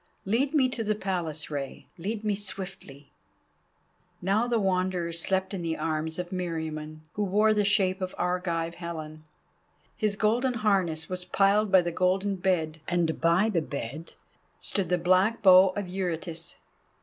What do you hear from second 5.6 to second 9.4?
the arms of Meriamun, who wore the shape of Argive Helen.